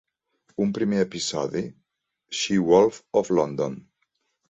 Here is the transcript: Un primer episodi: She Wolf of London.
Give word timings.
Un 0.65 0.71
primer 0.77 1.01
episodi: 1.09 1.63
She 2.41 2.61
Wolf 2.73 3.01
of 3.25 3.33
London. 3.41 3.81